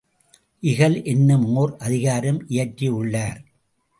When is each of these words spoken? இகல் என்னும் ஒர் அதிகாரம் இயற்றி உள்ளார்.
இகல் 0.63 1.03
என்னும் 1.03 1.45
ஒர் 1.57 1.73
அதிகாரம் 1.77 2.47
இயற்றி 2.47 2.87
உள்ளார். 2.87 3.39